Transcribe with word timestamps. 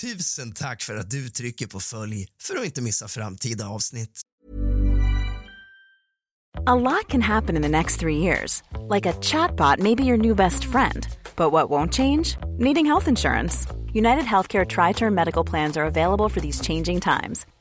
Tusen 0.00 0.52
tack 0.52 0.82
för 0.82 0.96
att 0.96 1.10
du 1.10 1.28
trycker 1.28 1.66
på 1.66 1.80
följ 1.80 2.26
för 2.42 2.56
att 2.56 2.64
inte 2.64 2.82
missa 2.82 3.08
framtida 3.08 3.68
avsnitt. 3.68 4.20
A 6.66 6.74
lot 6.74 7.08
can 7.08 7.22
happen 7.22 7.56
in 7.56 7.62
the 7.62 7.68
next 7.68 8.00
three 8.00 8.16
years. 8.16 8.62
Like 8.94 9.10
a 9.10 9.12
chatbot 9.22 9.78
maybe 9.78 10.04
your 10.04 10.16
new 10.16 10.34
best 10.34 10.64
friend. 10.64 11.06
But 11.36 11.52
what 11.52 11.70
won't 11.70 11.92
change? 11.92 12.36
Needing 12.58 12.86
health 12.86 13.08
insurance. 13.08 13.66
United 13.94 14.24
Healthcare 14.24 14.66
Tri 14.66 14.92
Term 14.92 15.14
Medical 15.14 15.44
Plans 15.44 15.76
are 15.76 15.86
available 15.86 16.28
for 16.28 16.40
these 16.40 16.60
changing 16.60 17.00
times. 17.00 17.46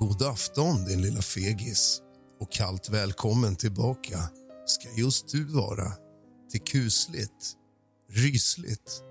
God 0.00 0.22
afton 0.22 0.84
din 0.84 1.02
lilla 1.02 1.22
fegis 1.22 2.02
och 2.40 2.52
kallt 2.52 2.88
välkommen 2.88 3.56
tillbaka 3.56 4.18
ska 4.66 4.88
just 4.96 5.28
du 5.28 5.44
vara 5.44 5.92
till 6.50 6.60
kusligt, 6.60 7.54
rysligt 8.10 9.02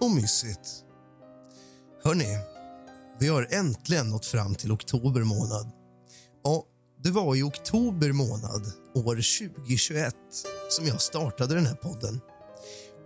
och 0.00 0.10
mysigt. 0.10 0.84
Hörni, 2.04 2.38
vi 3.20 3.28
har 3.28 3.48
äntligen 3.50 4.10
nått 4.10 4.26
fram 4.26 4.54
till 4.54 4.72
oktober 4.72 5.20
månad. 5.20 5.70
Ja, 6.44 6.64
det 7.02 7.10
var 7.10 7.36
i 7.36 7.42
oktober 7.42 8.12
månad 8.12 8.72
år 8.94 9.38
2021 9.64 10.14
som 10.70 10.86
jag 10.86 11.00
startade 11.00 11.54
den 11.54 11.66
här 11.66 11.74
podden. 11.74 12.20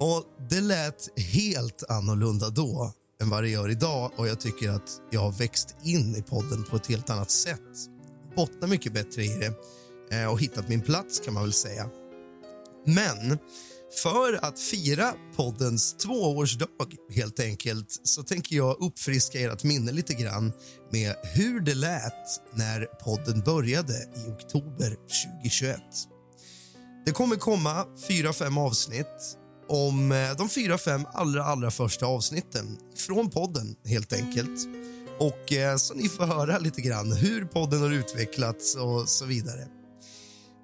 Och 0.01 0.25
Det 0.51 0.61
lät 0.61 1.19
helt 1.19 1.83
annorlunda 1.89 2.51
då 2.51 2.93
än 3.23 3.31
vad 3.31 3.43
det 3.43 3.49
gör 3.49 3.71
idag 3.71 4.13
och 4.17 4.29
jag 4.29 4.41
tycker 4.41 4.71
att 4.71 4.91
jag 5.11 5.21
har 5.21 5.33
växt 5.33 5.77
in 5.85 6.17
i 6.17 6.23
podden 6.23 6.65
på 6.65 6.77
ett 6.77 6.87
helt 6.87 7.11
annat 7.11 7.31
sätt. 7.31 7.61
Bottnar 8.37 8.69
mycket 8.69 8.93
bättre 8.93 9.25
i 9.25 9.29
det 9.29 9.55
eh, 10.17 10.27
och 10.27 10.41
hittat 10.41 10.69
min 10.69 10.81
plats 10.81 11.21
kan 11.21 11.35
man 11.35 11.43
väl 11.43 11.53
säga. 11.53 11.89
Men 12.87 13.39
för 14.03 14.45
att 14.45 14.59
fira 14.59 15.13
poddens 15.37 15.95
tvåårsdag 15.95 16.67
helt 17.15 17.41
enkelt 17.41 18.01
så 18.03 18.23
tänker 18.23 18.57
jag 18.57 18.83
uppfriska 18.83 19.41
ert 19.41 19.65
minne 19.65 19.93
lite 19.93 20.15
grann 20.15 20.53
med 20.91 21.15
hur 21.35 21.61
det 21.61 21.75
lät 21.75 22.41
när 22.55 22.85
podden 22.85 23.41
började 23.41 23.95
i 23.95 24.31
oktober 24.31 24.97
2021. 25.41 25.81
Det 27.07 27.13
kommer 27.13 27.37
komma 27.37 27.87
fyra, 28.09 28.33
fem 28.33 28.59
avsnitt 28.59 29.39
om 29.73 30.13
eh, 30.13 30.37
de 30.39 30.49
fyra, 30.49 30.79
fem 30.79 31.07
allra, 31.13 31.45
allra 31.45 31.71
första 31.71 32.07
avsnitten 32.07 32.79
från 32.97 33.31
podden 33.31 33.77
helt 33.85 34.13
enkelt. 34.13 34.69
Och 35.19 35.53
eh, 35.53 35.77
så 35.77 35.95
ni 35.95 36.09
får 36.09 36.25
höra 36.25 36.59
lite 36.59 36.81
grann 36.81 37.13
hur 37.13 37.45
podden 37.45 37.83
har 37.83 37.91
utvecklats 37.91 38.77
och 38.77 39.09
så 39.09 39.25
vidare. 39.25 39.67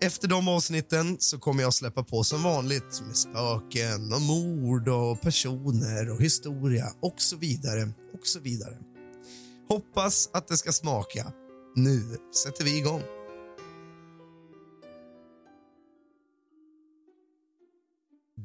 Efter 0.01 0.29
de 0.29 0.49
avsnitten 0.49 1.17
så 1.21 1.39
kommer 1.39 1.63
jag 1.63 1.75
släppa 1.75 2.05
på 2.05 2.25
som 2.25 2.43
vanligt 2.43 3.03
med 3.07 3.17
spöken 3.17 4.13
och 4.13 4.21
mord 4.21 4.89
och 4.89 5.21
personer 5.21 6.11
och 6.11 6.23
historia 6.23 6.93
och 7.03 7.15
så 7.17 7.37
vidare 7.37 7.83
och 8.15 8.27
så 8.27 8.41
vidare. 8.41 8.79
Hoppas 9.69 10.31
att 10.33 10.49
det 10.49 10.57
ska 10.57 10.73
smaka. 10.73 11.33
Nu 11.77 12.17
sätter 12.45 12.65
vi 12.65 12.79
igång. 12.79 13.03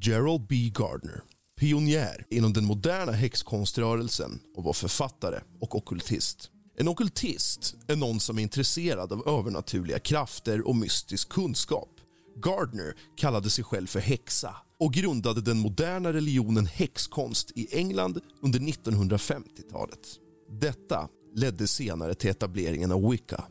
Gerald 0.05 0.47
B. 0.47 0.71
Gardner, 0.73 1.23
pionjär 1.59 2.25
inom 2.29 2.53
den 2.53 2.65
moderna 2.65 3.11
häxkonströrelsen 3.11 4.39
och 4.55 4.63
var 4.63 4.73
författare 4.73 5.39
och 5.61 5.75
ockultist. 5.75 6.49
En 6.77 6.87
ockultist 6.87 7.75
är 7.87 7.95
någon 7.95 8.19
som 8.19 8.37
är 8.37 8.43
intresserad 8.43 9.13
av 9.13 9.27
övernaturliga 9.27 9.99
krafter 9.99 10.67
och 10.67 10.75
mystisk 10.75 11.29
kunskap. 11.29 11.89
Gardner 12.43 12.93
kallade 13.15 13.49
sig 13.49 13.63
själv 13.63 13.87
för 13.87 13.99
häxa 13.99 14.55
och 14.79 14.93
grundade 14.93 15.41
den 15.41 15.59
moderna 15.59 16.13
religionen 16.13 16.65
häxkonst 16.65 17.51
i 17.55 17.77
England 17.77 18.19
under 18.41 18.59
1950-talet. 18.59 20.07
Detta 20.59 21.07
ledde 21.35 21.67
senare 21.67 22.15
till 22.15 22.29
etableringen 22.29 22.91
av 22.91 23.09
Wicca. 23.09 23.43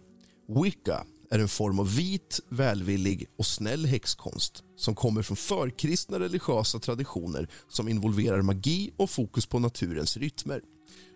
Wicca 0.62 1.06
är 1.32 1.38
en 1.38 1.48
form 1.48 1.78
av 1.78 1.96
vit, 1.96 2.40
välvillig 2.48 3.26
och 3.38 3.46
snäll 3.46 3.86
häxkonst 3.86 4.64
som 4.76 4.94
kommer 4.94 5.22
från 5.22 5.36
förkristna 5.36 6.18
religiösa 6.18 6.78
traditioner 6.78 7.48
som 7.68 7.88
involverar 7.88 8.42
magi 8.42 8.92
och 8.96 9.10
fokus 9.10 9.46
på 9.46 9.58
naturens 9.58 10.16
rytmer. 10.16 10.60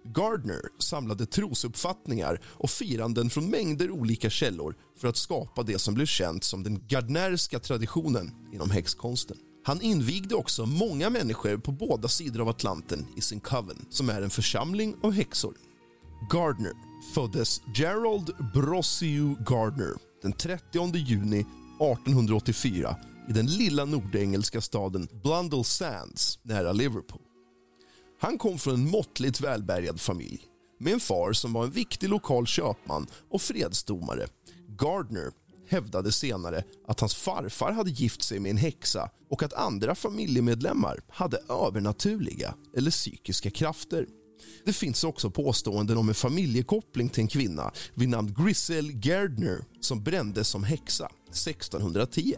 Gardner 0.05 0.61
samlade 0.79 1.27
trosuppfattningar 1.27 2.41
och 2.45 2.71
firanden 2.71 3.31
från 3.31 3.51
mängder 3.51 3.91
olika 3.91 4.31
källor 4.31 4.77
för 4.99 5.09
att 5.09 5.17
skapa 5.17 5.63
det 5.63 5.79
som 5.79 5.95
blev 5.95 6.07
känt 6.07 6.45
som 6.45 6.63
den 6.63 6.87
gardnerska 6.89 7.59
traditionen 7.59 8.31
inom 8.53 8.71
häxkonsten. 8.71 9.37
Han 9.65 9.81
invigde 9.81 10.35
också 10.35 10.67
många 10.67 11.11
människor 11.11 11.57
på 11.57 11.73
båda 11.73 12.09
sidor 12.09 12.41
av 12.41 12.49
Atlanten 12.49 13.07
i 13.17 13.21
sin 13.21 13.41
coven 13.41 13.87
som 13.91 14.09
är 14.09 14.23
en 14.23 14.31
församling 14.31 14.97
av 15.03 15.13
häxor. 15.13 15.55
Gardner 16.31 16.73
föddes 17.15 17.61
Gerald 17.75 18.53
Brossiu 18.55 19.35
Gardner 19.47 20.06
den 20.23 20.33
30 20.33 20.97
juni 20.97 21.41
1884 21.41 22.97
i 23.29 23.33
den 23.33 23.47
lilla 23.47 23.85
nordengelska 23.85 24.61
staden 24.61 25.09
Blundell 25.23 25.65
Sands 25.65 26.39
nära 26.43 26.73
Liverpool. 26.73 27.23
Han 28.21 28.39
kom 28.39 28.59
från 28.59 28.75
en 28.75 28.91
måttligt 28.91 29.41
välbärgad 29.41 30.01
familj 30.01 30.43
med 30.81 30.93
en 30.93 31.01
far 31.01 31.33
som 31.33 31.53
var 31.53 31.65
en 31.65 31.71
viktig 31.71 32.09
lokal 32.09 32.47
köpman 32.47 33.07
och 33.31 33.43
fredsdomare. 33.43 34.27
Gardner 34.69 35.33
hävdade 35.69 36.13
senare 36.13 36.65
att 36.89 37.01
hans 37.01 37.15
farfar 37.15 37.73
hade 37.73 37.91
gift 37.91 38.23
sig 38.23 38.41
med 38.41 38.51
en 38.51 38.57
häxa 38.57 39.11
och 39.31 39.43
att 39.43 39.53
andra 39.53 39.95
familjemedlemmar 39.95 41.01
hade 41.09 41.39
övernaturliga 41.49 42.55
eller 42.77 42.91
psykiska 42.91 43.51
krafter. 43.51 44.07
Det 44.65 44.73
finns 44.73 45.05
också 45.05 45.31
påståenden 45.31 45.97
om 45.97 46.09
en 46.09 46.15
familjekoppling 46.15 47.09
till 47.09 47.21
en 47.21 47.29
kvinna 47.29 47.73
vid 47.95 48.09
namn 48.09 48.35
Grisel 48.39 48.93
Gardner 48.93 49.65
som 49.81 50.03
brändes 50.03 50.49
som 50.49 50.65
häxa 50.65 51.09
1610. 51.31 52.35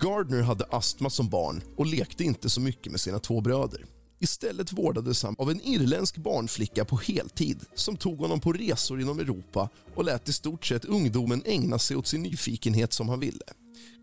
Gardner 0.00 0.42
hade 0.42 0.64
astma 0.64 1.10
som 1.10 1.28
barn 1.28 1.62
och 1.76 1.86
lekte 1.86 2.24
inte 2.24 2.50
så 2.50 2.60
mycket 2.60 2.92
med 2.92 3.00
sina 3.00 3.18
två 3.18 3.40
bröder. 3.40 3.84
Istället 4.20 4.72
vårdades 4.72 5.22
han 5.22 5.34
av 5.38 5.50
en 5.50 5.60
irländsk 5.60 6.16
barnflicka 6.16 6.84
på 6.84 6.96
heltid 6.96 7.64
som 7.74 7.96
tog 7.96 8.18
honom 8.18 8.40
på 8.40 8.52
resor 8.52 9.00
inom 9.00 9.20
Europa 9.20 9.68
och 9.94 10.04
lät 10.04 10.28
i 10.28 10.32
stort 10.32 10.66
sett 10.66 10.84
ungdomen 10.84 11.42
ägna 11.44 11.78
sig 11.78 11.96
åt 11.96 12.06
sin 12.06 12.22
nyfikenhet 12.22 12.92
som 12.92 13.08
han 13.08 13.20
ville. 13.20 13.44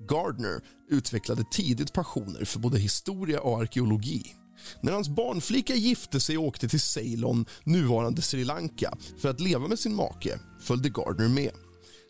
Gardner 0.10 0.62
utvecklade 0.90 1.44
tidigt 1.52 1.94
passioner 1.94 2.46
för 2.46 2.60
både 2.60 2.80
historia 2.80 3.40
och 3.40 3.62
arkeologi. 3.62 4.36
När 4.82 4.92
hans 4.92 5.10
barnflicka 5.10 5.76
gifte 5.76 6.20
sig 6.20 6.38
och 6.38 6.44
åkte 6.44 6.68
till 6.68 6.80
Ceylon, 6.82 7.46
nuvarande 7.64 8.22
Sri 8.22 8.44
Lanka 8.44 8.98
för 9.18 9.30
att 9.30 9.40
leva 9.40 9.68
med 9.68 9.80
sin 9.80 9.96
make 9.96 10.40
följde 10.62 10.90
Gardner 10.90 11.30
med. 11.30 11.52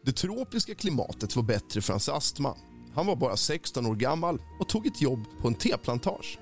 Det 0.06 0.12
tropiska 0.12 0.76
klimatet 0.76 1.36
var 1.36 1.44
bättre 1.44 1.82
för 1.82 1.94
hans 1.94 2.10
astma. 2.10 2.58
Han 2.96 3.06
var 3.06 3.16
bara 3.16 3.38
16 3.38 3.86
år 3.86 3.96
gammal 3.96 4.42
och 4.60 4.70
tog 4.70 4.88
ett 4.88 5.02
jobb 5.02 5.26
på 5.42 5.48
en 5.48 5.56
teplantage. 5.56 6.40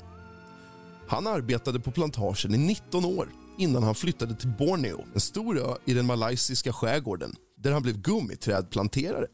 Han 1.07 1.27
arbetade 1.27 1.79
på 1.79 1.91
plantagen 1.91 2.55
i 2.55 2.57
19 2.57 3.05
år 3.05 3.29
innan 3.57 3.83
han 3.83 3.95
flyttade 3.95 4.35
till 4.35 4.49
Borneo, 4.49 5.05
en 5.13 5.21
stor 5.21 5.59
ö 5.59 5.75
i 5.85 5.93
den 5.93 6.05
malaysiska 6.05 6.73
skärgården 6.73 7.35
där 7.57 7.71
han 7.71 7.81
blev 7.83 8.01
gummiträdplanterare. 8.01 9.27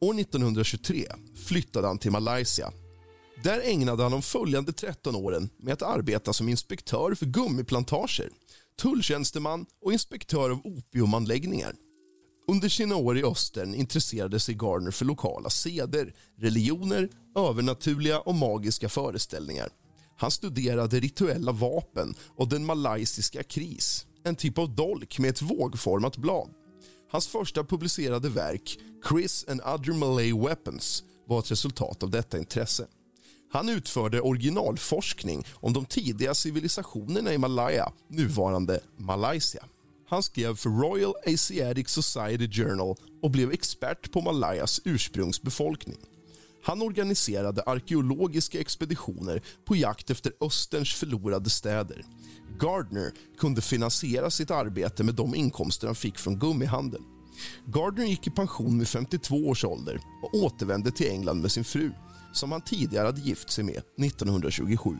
År 0.00 0.20
1923 0.20 1.06
flyttade 1.46 1.86
han 1.86 1.98
till 1.98 2.10
Malaysia. 2.10 2.72
Där 3.42 3.60
ägnade 3.64 4.02
han 4.02 4.12
de 4.12 4.22
följande 4.22 4.72
13 4.72 5.16
åren 5.16 5.50
med 5.58 5.72
att 5.72 5.82
arbeta 5.82 6.32
som 6.32 6.48
inspektör 6.48 7.14
för 7.14 7.26
gummiplantager, 7.26 8.30
tulltjänsteman 8.82 9.66
och 9.80 9.92
inspektör 9.92 10.50
av 10.50 10.60
opiumanläggningar. 10.64 11.74
Under 12.48 12.68
sina 12.68 12.96
år 12.96 13.18
i 13.18 13.24
östern 13.24 13.74
intresserade 13.74 14.40
sig 14.40 14.54
Gardner 14.54 14.90
för 14.90 15.04
lokala 15.04 15.50
seder, 15.50 16.14
religioner, 16.38 17.08
övernaturliga 17.36 18.20
och 18.20 18.34
magiska 18.34 18.88
föreställningar. 18.88 19.68
Han 20.16 20.30
studerade 20.30 21.00
rituella 21.00 21.52
vapen 21.52 22.14
och 22.36 22.48
den 22.48 22.64
malaysiska 22.64 23.42
kris, 23.42 24.06
en 24.24 24.36
typ 24.36 24.58
av 24.58 24.74
dolk 24.74 25.18
med 25.18 25.30
ett 25.30 25.42
vågformat 25.42 26.16
blad. 26.16 26.48
Hans 27.10 27.26
första 27.26 27.64
publicerade 27.64 28.28
verk, 28.28 28.78
Chris 29.08 29.44
and 29.48 29.60
Other 29.60 29.92
Malay 29.92 30.32
Weapons, 30.32 31.04
var 31.26 31.38
ett 31.38 31.50
resultat 31.50 32.02
av 32.02 32.10
detta 32.10 32.38
intresse. 32.38 32.86
Han 33.54 33.68
utförde 33.68 34.20
originalforskning 34.20 35.46
om 35.54 35.72
de 35.72 35.84
tidiga 35.84 36.34
civilisationerna 36.34 37.32
i 37.32 37.38
Malaya, 37.38 37.92
nuvarande 38.08 38.80
Malaysia. 38.96 39.64
Han 40.08 40.22
skrev 40.22 40.56
för 40.56 40.70
Royal 40.70 41.14
Asiatic 41.26 41.88
Society 41.88 42.48
Journal 42.50 42.96
och 43.22 43.30
blev 43.30 43.52
expert 43.52 44.12
på 44.12 44.20
Malayas 44.20 44.80
ursprungsbefolkning. 44.84 45.96
Han 46.64 46.82
organiserade 46.82 47.62
arkeologiska 47.62 48.60
expeditioner 48.60 49.42
på 49.64 49.76
jakt 49.76 50.10
efter 50.10 50.32
Österns 50.40 50.94
förlorade 50.94 51.50
städer. 51.50 52.04
Gardner 52.58 53.12
kunde 53.38 53.62
finansiera 53.62 54.30
sitt 54.30 54.50
arbete 54.50 55.04
med 55.04 55.14
de 55.14 55.34
inkomster 55.34 55.86
han 55.86 55.96
fick 55.96 56.18
från 56.18 56.38
gummihandel. 56.38 57.02
Gardner 57.66 58.04
gick 58.04 58.26
i 58.26 58.30
pension 58.30 58.78
vid 58.78 58.88
52 58.88 59.36
års 59.36 59.64
ålder 59.64 60.00
och 60.22 60.34
återvände 60.34 60.90
till 60.90 61.10
England 61.10 61.40
med 61.40 61.52
sin 61.52 61.64
fru 61.64 61.92
som 62.36 62.52
han 62.52 62.60
tidigare 62.60 63.06
hade 63.06 63.20
gift 63.20 63.50
sig 63.50 63.64
med 63.64 63.82
1927. 64.04 64.90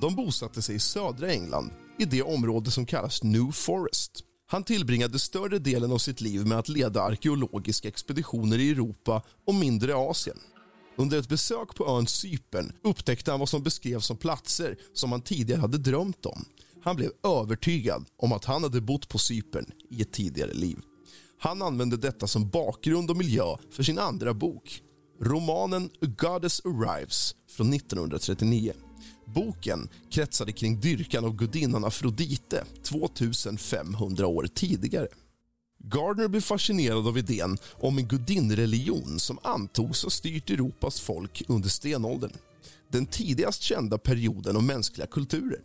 De 0.00 0.14
bosatte 0.14 0.62
sig 0.62 0.74
i 0.74 0.78
södra 0.78 1.32
England 1.32 1.70
i 1.98 2.04
det 2.04 2.22
område 2.22 2.70
som 2.70 2.86
kallas 2.86 3.22
New 3.22 3.52
Forest. 3.52 4.24
Han 4.46 4.64
tillbringade 4.64 5.18
större 5.18 5.58
delen 5.58 5.92
av 5.92 5.98
sitt 5.98 6.20
liv 6.20 6.46
med 6.46 6.58
att 6.58 6.68
leda 6.68 7.02
arkeologiska 7.02 7.88
expeditioner 7.88 8.58
i 8.58 8.70
Europa 8.70 9.22
och 9.46 9.54
mindre 9.54 9.94
Asien. 9.94 10.38
Under 10.96 11.18
ett 11.18 11.28
besök 11.28 11.74
på 11.74 11.86
ön 11.86 12.06
Cypern 12.06 12.72
upptäckte 12.82 13.30
han 13.30 13.40
vad 13.40 13.48
som 13.48 13.62
beskrevs 13.62 14.06
som 14.06 14.16
platser 14.16 14.76
som 14.92 15.12
han 15.12 15.22
tidigare 15.22 15.60
hade 15.60 15.78
drömt 15.78 16.26
om. 16.26 16.44
Han 16.82 16.96
blev 16.96 17.10
övertygad 17.22 18.04
om 18.16 18.32
att 18.32 18.44
han 18.44 18.62
hade 18.62 18.80
bott 18.80 19.08
på 19.08 19.18
Cypern 19.18 19.66
i 19.90 20.02
ett 20.02 20.12
tidigare 20.12 20.52
liv. 20.52 20.78
Han 21.38 21.62
använde 21.62 21.96
detta 21.96 22.26
som 22.26 22.48
bakgrund 22.48 23.10
och 23.10 23.16
miljö 23.16 23.56
för 23.70 23.82
sin 23.82 23.98
andra 23.98 24.34
bok, 24.34 24.82
romanen 25.20 25.90
A 26.02 26.06
Goddess 26.18 26.60
Arrives 26.64 27.34
från 27.48 27.72
1939. 27.72 28.72
Boken 29.26 29.88
kretsade 30.10 30.52
kring 30.52 30.80
dyrkan 30.80 31.24
av 31.24 31.36
gudinnan 31.36 31.84
Afrodite 31.84 32.64
2500 32.82 34.26
år 34.26 34.46
tidigare. 34.54 35.08
Gardner 35.78 36.28
blev 36.28 36.40
fascinerad 36.40 37.08
av 37.08 37.18
idén 37.18 37.58
om 37.80 37.98
en 37.98 38.08
gudinnreligion 38.08 39.18
som 39.18 39.38
antogs 39.42 40.02
ha 40.02 40.10
styrt 40.10 40.50
Europas 40.50 41.00
folk 41.00 41.42
under 41.48 41.68
stenåldern. 41.68 42.32
Den 42.92 43.06
tidigast 43.06 43.62
kända 43.62 43.98
perioden 43.98 44.56
av 44.56 44.62
mänskliga 44.62 45.06
kulturer. 45.06 45.60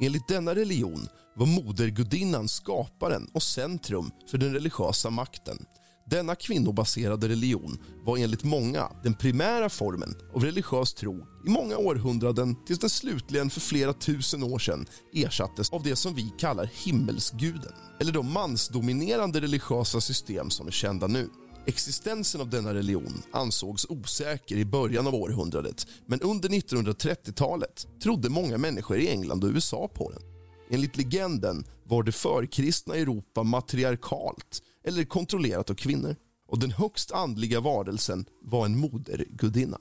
Enligt 0.00 0.28
denna 0.28 0.54
religion 0.54 1.08
var 1.36 1.46
modergudinnan 1.46 2.48
skaparen 2.48 3.30
och 3.32 3.42
centrum 3.42 4.10
för 4.30 4.38
den 4.38 4.52
religiösa 4.52 5.10
makten 5.10 5.66
denna 6.10 6.34
kvinnobaserade 6.34 7.28
religion 7.28 7.78
var 8.04 8.16
enligt 8.16 8.44
många 8.44 8.88
den 9.02 9.14
primära 9.14 9.68
formen 9.68 10.14
av 10.34 10.44
religiös 10.44 10.94
tro 10.94 11.26
i 11.46 11.50
många 11.50 11.76
århundraden 11.76 12.56
tills 12.66 12.78
den 12.78 12.90
slutligen 12.90 13.50
för 13.50 13.60
flera 13.60 13.92
tusen 13.92 14.42
år 14.42 14.58
sedan 14.58 14.86
ersattes 15.12 15.70
av 15.70 15.82
det 15.82 15.96
som 15.96 16.14
vi 16.14 16.32
kallar 16.38 16.70
himmelsguden 16.84 17.72
eller 18.00 18.12
de 18.12 18.32
mansdominerande 18.32 19.40
religiösa 19.40 20.00
system 20.00 20.50
som 20.50 20.66
är 20.66 20.70
kända 20.70 21.06
nu. 21.06 21.28
Existensen 21.66 22.40
av 22.40 22.50
denna 22.50 22.74
religion 22.74 23.22
ansågs 23.32 23.86
osäker 23.88 24.56
i 24.56 24.64
början 24.64 25.06
av 25.06 25.14
århundradet 25.14 25.86
men 26.06 26.20
under 26.20 26.48
1930-talet 26.48 27.86
trodde 28.02 28.28
många 28.28 28.58
människor 28.58 28.98
i 28.98 29.08
England 29.08 29.44
och 29.44 29.50
USA 29.50 29.88
på 29.94 30.10
den. 30.10 30.22
Enligt 30.70 30.96
legenden 30.96 31.64
var 31.84 32.02
det 32.02 32.12
förkristna 32.12 32.94
Europa 32.94 33.42
matriarkalt 33.42 34.62
eller 34.86 35.04
kontrollerat 35.04 35.70
av 35.70 35.74
kvinnor. 35.74 36.16
Och 36.48 36.58
Den 36.58 36.70
högst 36.70 37.12
andliga 37.12 37.60
varelsen 37.60 38.24
var 38.42 38.64
en 38.64 38.78
modergudinna. 38.78 39.78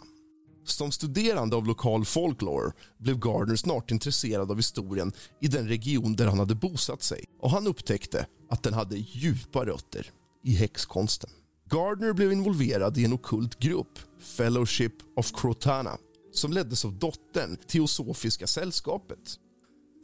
Som 0.65 0.91
studerande 0.91 1.55
av 1.55 1.67
lokal 1.67 2.05
folklore 2.05 2.71
blev 2.97 3.19
Gardner 3.19 3.55
snart 3.55 3.91
intresserad 3.91 4.51
av 4.51 4.57
historien 4.57 5.11
i 5.41 5.47
den 5.47 5.67
region 5.67 6.15
där 6.15 6.27
han 6.27 6.39
hade 6.39 6.55
bosatt 6.55 7.03
sig 7.03 7.25
och 7.41 7.51
han 7.51 7.67
upptäckte 7.67 8.25
att 8.49 8.63
den 8.63 8.73
hade 8.73 8.97
djupa 8.97 9.65
rötter 9.65 10.11
i 10.43 10.55
häxkonsten. 10.55 11.29
Gardner 11.69 12.13
blev 12.13 12.31
involverad 12.31 12.97
i 12.97 13.05
en 13.05 13.13
okult 13.13 13.59
grupp, 13.59 13.99
Fellowship 14.19 14.93
of 15.15 15.31
Crotana 15.31 15.97
som 16.33 16.53
leddes 16.53 16.85
av 16.85 16.93
dottern 16.93 17.57
Teosofiska 17.67 18.47
sällskapet 18.47 19.39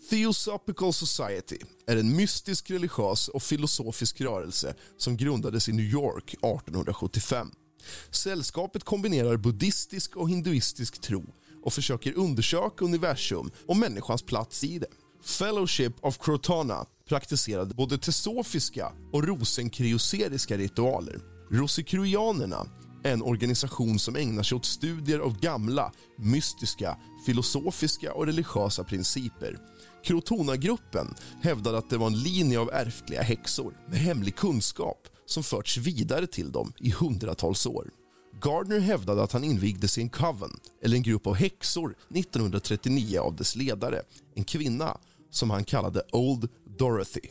Theosophical 0.08 0.94
Society 0.94 1.58
är 1.88 1.98
en 1.98 2.16
mystisk, 2.16 2.72
religiös 2.72 3.28
och 3.28 3.44
filosofisk 3.44 4.22
rörelse 4.22 4.76
som 4.98 5.18
grundades 5.18 5.70
i 5.70 5.74
New 5.74 5.86
York 5.86 6.34
1875. 6.34 7.52
Sällskapet 8.12 8.84
kombinerar 8.84 9.38
buddhistisk 9.38 10.18
och 10.18 10.30
hinduistisk 10.30 11.02
tro 11.02 11.26
och 11.64 11.74
försöker 11.74 12.18
undersöka 12.18 12.86
universum 12.86 13.52
och 13.68 13.78
människans 13.78 14.22
plats 14.22 14.64
i 14.64 14.80
det. 14.80 14.88
Fellowship 15.24 15.94
of 16.02 16.18
Crotona 16.18 16.86
praktiserade 17.10 17.76
både 17.76 17.98
teosofiska 17.98 18.92
och 19.12 19.24
rosenkreoseriska 19.24 20.58
ritualer. 20.58 21.20
Rosekroianerna 21.52 22.68
är 23.04 23.14
en 23.14 23.22
organisation 23.22 24.00
som 24.00 24.16
ägnar 24.16 24.44
sig 24.44 24.56
åt 24.56 24.66
studier 24.66 25.20
av 25.20 25.40
gamla, 25.40 25.92
mystiska, 26.18 26.98
filosofiska 27.26 28.14
och 28.14 28.26
religiösa 28.26 28.84
principer 28.84 29.58
Krotona-gruppen 30.04 31.16
hävdade 31.42 31.78
att 31.78 31.90
det 31.90 31.98
var 31.98 32.08
en 32.08 32.20
linje 32.20 32.60
av 32.60 32.70
ärftliga 32.70 33.22
häxor 33.22 33.74
med 33.88 34.00
hemlig 34.00 34.36
kunskap 34.36 35.08
som 35.26 35.44
förts 35.44 35.78
vidare 35.78 36.28
till 36.28 36.52
dem 36.52 36.74
i 36.80 36.92
hundratals 36.92 37.66
år. 37.66 37.90
Gardner 38.42 38.80
hävdade 38.80 39.24
att 39.24 39.32
han 39.32 39.44
invigdes 39.44 39.98
i 39.98 40.02
en 40.02 40.10
coven, 40.10 40.60
eller 40.84 40.96
en 40.96 41.04
grupp 41.04 41.28
av 41.28 41.36
häxor 41.36 41.96
1939 42.16 43.20
av 43.20 43.36
dess 43.36 43.56
ledare, 43.56 44.02
en 44.36 44.44
kvinna 44.44 44.98
som 45.32 45.50
han 45.50 45.64
kallade 45.64 46.04
Old 46.12 46.50
Dorothy. 46.78 47.30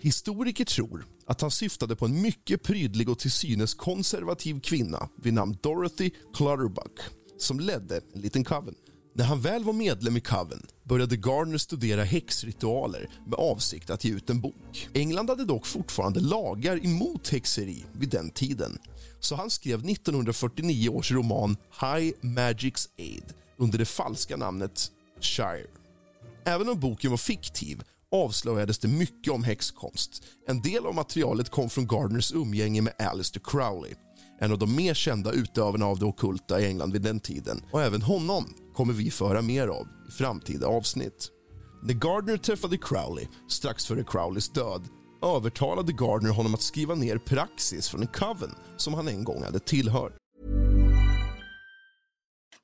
Historiker 0.00 0.64
tror 0.64 1.06
att 1.26 1.40
han 1.40 1.50
syftade 1.50 1.96
på 1.96 2.04
en 2.04 2.22
mycket 2.22 2.62
prydlig 2.62 3.08
och 3.08 3.18
till 3.18 3.30
synes 3.30 3.74
konservativ 3.74 4.60
kvinna 4.60 5.08
vid 5.22 5.34
namn 5.34 5.56
Dorothy 5.62 6.10
Clutterbuck 6.34 7.00
som 7.38 7.60
ledde 7.60 8.00
en 8.14 8.20
liten 8.20 8.44
coven. 8.44 8.74
När 9.14 9.24
han 9.24 9.40
väl 9.40 9.64
var 9.64 9.72
medlem 9.72 10.16
i 10.16 10.20
Coven 10.20 10.66
började 10.84 11.16
Gardner 11.16 11.58
studera 11.58 12.04
häxritualer 12.04 13.08
med 13.26 13.38
avsikt 13.38 13.90
att 13.90 14.04
ge 14.04 14.12
ut 14.12 14.30
en 14.30 14.40
bok. 14.40 14.88
England 14.94 15.30
hade 15.30 15.44
dock 15.44 15.66
fortfarande 15.66 16.20
lagar 16.20 16.84
emot 16.84 17.28
häxeri 17.28 17.84
vid 17.92 18.08
den 18.08 18.30
tiden 18.30 18.78
så 19.20 19.34
han 19.34 19.50
skrev 19.50 19.78
1949 19.78 20.88
års 20.88 21.12
roman 21.12 21.56
High 21.80 22.12
Magic's 22.20 22.88
Aid 22.98 23.34
under 23.58 23.78
det 23.78 23.84
falska 23.84 24.36
namnet 24.36 24.90
Shire. 25.20 25.66
Även 26.44 26.68
om 26.68 26.80
boken 26.80 27.10
var 27.10 27.18
fiktiv 27.18 27.82
avslöjades 28.12 28.78
det 28.78 28.88
mycket 28.88 29.32
om 29.32 29.44
häxkonst. 29.44 30.22
En 30.46 30.62
del 30.62 30.86
av 30.86 30.94
materialet 30.94 31.50
kom 31.50 31.70
från 31.70 31.86
Gardners 31.86 32.32
umgänge 32.32 32.82
med 32.82 32.94
Alistair 32.98 33.42
Crowley 33.44 33.94
en 34.40 34.52
av 34.52 34.58
de 34.58 34.76
mer 34.76 34.94
kända 34.94 35.32
utövarna 35.32 35.86
av 35.86 35.98
det 35.98 36.04
okulta 36.04 36.60
i 36.60 36.66
England 36.66 36.92
vid 36.92 37.02
den 37.02 37.20
tiden. 37.20 37.62
Och 37.70 37.82
även 37.82 38.02
honom 38.02 38.54
kommer 38.80 38.94
vi 38.94 39.10
föra 39.10 39.42
mer 39.42 39.68
av 39.68 39.88
i 40.08 40.12
framtida 40.12 40.66
avsnitt. 40.66 41.30
När 41.82 41.94
Gardner 41.94 42.36
träffade 42.36 42.78
Crowley 42.78 43.26
strax 43.48 43.86
före 43.86 44.04
Crowleys 44.04 44.48
död 44.48 44.88
övertalade 45.36 45.92
Gardner 45.92 46.30
honom 46.30 46.54
att 46.54 46.62
skriva 46.62 46.94
ner 46.94 47.18
praxis 47.18 47.88
från 47.88 48.00
en 48.00 48.06
coven 48.06 48.54
som 48.76 48.94
han 48.94 49.08
en 49.08 49.24
gång 49.24 49.42
hade 49.42 49.60
tillhört. 49.60 50.12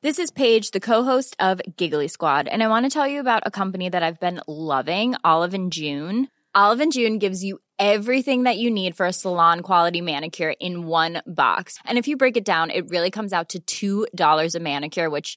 This 0.02 0.18
is 0.18 0.30
Paige, 0.30 0.72
the 0.72 0.80
co-host 0.80 1.36
of 1.38 1.60
Giggly 1.76 2.08
Squad, 2.08 2.48
and 2.48 2.62
I 2.62 2.66
want 2.68 2.92
to 2.92 3.00
tell 3.00 3.12
you 3.12 3.20
about 3.20 3.42
a 3.46 3.50
company 3.50 3.90
that 3.90 4.02
I've 4.02 4.20
been 4.20 4.40
loving, 4.46 5.14
Olive 5.24 5.56
and 5.56 5.74
June. 5.74 6.26
Olive 6.54 6.82
and 6.82 6.92
June 6.92 7.18
gives 7.18 7.44
you 7.44 7.58
everything 7.78 8.44
that 8.44 8.56
you 8.56 8.70
need 8.70 8.96
for 8.96 9.06
a 9.06 9.12
salon 9.12 9.60
quality 9.60 10.00
manicure 10.00 10.54
in 10.60 10.86
one 10.86 11.22
box. 11.26 11.78
And 11.84 11.98
if 11.98 12.08
you 12.08 12.16
break 12.16 12.36
it 12.36 12.44
down, 12.46 12.70
it 12.70 12.90
really 12.90 13.10
comes 13.10 13.32
out 13.32 13.54
to 13.66 14.06
$2 14.16 14.54
a 14.54 14.60
manicure, 14.60 15.10
which 15.10 15.36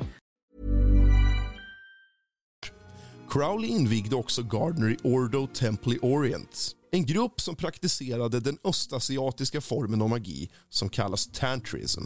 Crowley 3.31 3.69
invigde 3.69 4.15
också 4.15 4.43
Gardner 4.43 4.89
i 4.89 4.97
Ordo 5.03 5.47
Templi 5.47 5.99
Orient 6.01 6.75
en 6.91 7.05
grupp 7.05 7.41
som 7.41 7.55
praktiserade 7.55 8.39
den 8.39 8.57
östasiatiska 8.63 9.61
formen 9.61 10.01
av 10.01 10.09
magi 10.09 10.49
som 10.69 10.89
kallas 10.89 11.27
tantrism. 11.27 12.01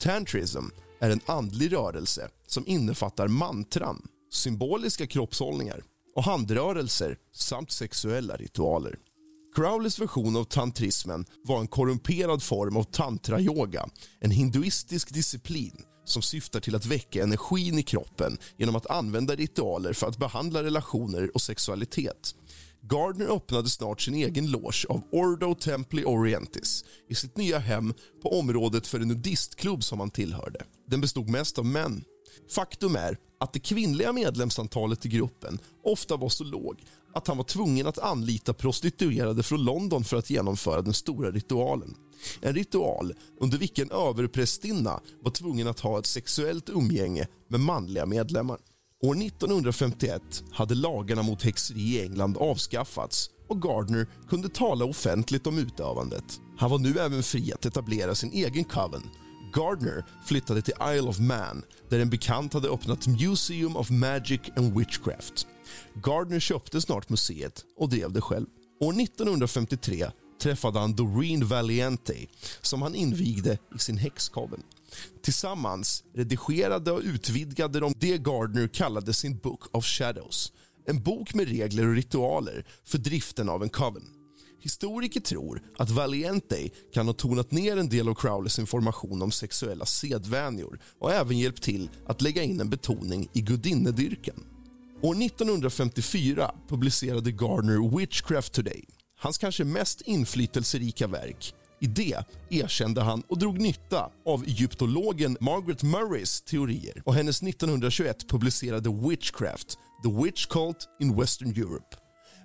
Tantrism 0.00 0.64
är 1.00 1.10
en 1.10 1.20
andlig 1.26 1.72
rörelse 1.72 2.28
som 2.46 2.66
innefattar 2.66 3.28
mantran, 3.28 4.02
symboliska 4.32 5.06
kroppshållningar 5.06 5.82
och 6.14 6.24
handrörelser 6.24 7.18
samt 7.32 7.70
sexuella 7.70 8.36
ritualer. 8.36 8.96
Crowleys 9.54 9.98
version 9.98 10.36
av 10.36 10.44
tantrismen 10.44 11.24
var 11.44 11.60
en 11.60 11.68
korrumperad 11.68 12.42
form 12.42 12.76
av 12.76 12.84
tantrayoga 12.84 13.88
en 14.20 14.30
hinduistisk 14.30 15.14
disciplin 15.14 15.84
som 16.04 16.22
syftar 16.22 16.60
till 16.60 16.74
att 16.74 16.86
väcka 16.86 17.22
energin 17.22 17.78
i 17.78 17.82
kroppen 17.82 18.38
genom 18.56 18.76
att 18.76 18.90
använda 18.90 19.34
ritualer 19.34 19.92
för 19.92 20.06
att 20.06 20.18
behandla 20.18 20.62
relationer 20.62 21.30
och 21.34 21.42
sexualitet. 21.42 22.34
Gardner 22.80 23.26
öppnade 23.36 23.68
snart 23.68 24.00
sin 24.00 24.14
egen 24.14 24.50
loge 24.50 24.86
av 24.88 25.02
Ordo 25.12 25.54
Templi 25.54 26.04
Orientis 26.04 26.84
i 27.08 27.14
sitt 27.14 27.36
nya 27.36 27.58
hem 27.58 27.94
på 28.22 28.38
området 28.38 28.86
för 28.86 29.00
en 29.00 29.08
nudistklubb 29.08 29.84
som 29.84 30.00
han 30.00 30.10
tillhörde. 30.10 30.64
Den 30.90 31.00
bestod 31.00 31.28
mest 31.28 31.58
av 31.58 31.66
män. 31.66 32.04
Faktum 32.54 32.96
är 32.96 33.18
att 33.44 33.52
det 33.52 33.58
kvinnliga 33.58 34.12
medlemsantalet 34.12 35.06
i 35.06 35.08
gruppen 35.08 35.58
ofta 35.82 36.16
var 36.16 36.28
så 36.28 36.44
låg 36.44 36.84
att 37.14 37.26
han 37.26 37.36
var 37.36 37.44
tvungen 37.44 37.86
att 37.86 37.98
anlita 37.98 38.54
prostituerade 38.54 39.42
från 39.42 39.64
London 39.64 40.04
för 40.04 40.16
att 40.16 40.30
genomföra 40.30 40.82
den 40.82 40.94
stora 40.94 41.30
ritualen. 41.30 41.94
En 42.40 42.54
ritual 42.54 43.14
under 43.40 43.58
vilken 43.58 43.90
överprästinna 43.90 45.00
var 45.22 45.30
tvungen 45.30 45.68
att 45.68 45.80
ha 45.80 45.98
ett 45.98 46.06
sexuellt 46.06 46.68
umgänge 46.68 47.26
med 47.48 47.60
manliga 47.60 48.06
medlemmar. 48.06 48.58
År 49.02 49.22
1951 49.22 50.22
hade 50.52 50.74
lagarna 50.74 51.22
mot 51.22 51.42
häxeri 51.42 51.80
i 51.80 52.02
England 52.02 52.36
avskaffats 52.36 53.30
och 53.48 53.62
Gardner 53.62 54.06
kunde 54.28 54.48
tala 54.48 54.84
offentligt 54.84 55.46
om 55.46 55.58
utövandet. 55.58 56.40
Han 56.58 56.70
var 56.70 56.78
nu 56.78 56.98
även 56.98 57.22
fri 57.22 57.52
att 57.52 57.66
etablera 57.66 58.14
sin 58.14 58.32
egen 58.32 58.64
coven. 58.64 59.02
Gardner 59.54 60.04
flyttade 60.24 60.62
till 60.62 60.74
Isle 60.82 61.08
of 61.08 61.18
Man 61.18 61.62
där 61.88 61.98
en 61.98 62.10
bekant 62.10 62.52
hade 62.52 62.68
öppnat 62.68 63.06
Museum 63.06 63.76
of 63.76 63.90
Magic 63.90 64.40
and 64.56 64.78
Witchcraft. 64.78 65.46
Gardner 65.94 66.40
köpte 66.40 66.80
snart 66.80 67.08
museet 67.08 67.64
och 67.76 67.88
drev 67.88 68.12
det 68.12 68.20
själv. 68.20 68.46
År 68.80 69.00
1953 69.00 70.06
träffade 70.42 70.78
han 70.78 70.94
Doreen 70.94 71.46
Valiente 71.46 72.14
som 72.60 72.82
han 72.82 72.94
invigde 72.94 73.58
i 73.76 73.78
sin 73.78 73.96
häxkabel. 73.98 74.60
Tillsammans 75.22 76.04
redigerade 76.14 76.92
och 76.92 77.00
utvidgade 77.04 77.80
de 77.80 77.92
det 77.96 78.18
Gardner 78.18 78.66
kallade 78.68 79.12
sin 79.12 79.38
Book 79.38 79.76
of 79.76 79.84
Shadows. 79.84 80.52
En 80.86 81.02
bok 81.02 81.34
med 81.34 81.48
regler 81.48 81.88
och 81.88 81.94
ritualer 81.94 82.66
för 82.84 82.98
driften 82.98 83.48
av 83.48 83.62
en 83.62 83.68
coven. 83.68 84.23
Historiker 84.64 85.20
tror 85.20 85.62
att 85.76 85.90
Valiente 85.90 86.68
kan 86.94 87.06
ha 87.06 87.14
tonat 87.14 87.50
ner 87.50 87.76
en 87.76 87.88
del 87.88 88.08
av 88.08 88.14
Crowleys 88.14 88.58
information 88.58 89.22
om 89.22 89.30
sexuella 89.30 89.86
sedvänjor 89.86 90.80
och 90.98 91.12
även 91.12 91.38
hjälpt 91.38 91.62
till 91.62 91.90
att 92.06 92.22
lägga 92.22 92.42
in 92.42 92.60
en 92.60 92.70
betoning 92.70 93.28
i 93.32 93.40
gudinnedyrkan. 93.40 94.44
År 95.02 95.22
1954 95.22 96.50
publicerade 96.68 97.32
Gardner 97.32 97.98
Witchcraft 97.98 98.52
Today 98.52 98.84
hans 99.24 99.38
kanske 99.38 99.64
mest 99.64 100.00
inflytelserika 100.00 101.06
verk. 101.06 101.54
I 101.80 101.86
det 101.86 102.24
erkände 102.50 103.00
han 103.00 103.22
och 103.28 103.38
drog 103.38 103.60
nytta 103.60 104.10
av 104.26 104.44
egyptologen 104.44 105.36
Margaret 105.40 105.82
Murrays 105.82 106.42
teorier 106.42 107.02
och 107.04 107.14
hennes 107.14 107.42
1921 107.42 108.28
publicerade 108.28 108.90
Witchcraft, 109.08 109.78
The 110.02 110.22
Witch 110.22 110.46
Cult 110.46 110.88
in 111.00 111.16
Western 111.16 111.50
Europe. 111.50 111.96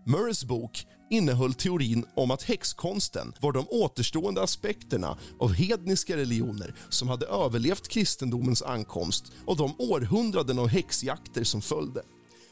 Murrays 0.06 0.46
bok 0.46 0.86
innehöll 1.10 1.54
teorin 1.54 2.06
om 2.16 2.32
att 2.32 2.44
häxkonsten 2.44 3.34
var 3.42 3.52
de 3.52 3.66
återstående 3.70 4.44
aspekterna 4.44 5.18
av 5.40 5.54
hedniska 5.54 6.18
religioner 6.18 6.76
som 6.90 7.08
hade 7.08 7.26
överlevt 7.26 7.88
kristendomens 7.88 8.62
ankomst 8.62 9.32
och 9.46 9.58
de 9.58 9.76
århundraden 9.78 10.60
av 10.60 10.68
häxjakter 10.68 11.44
som 11.44 11.62
följde. 11.62 12.02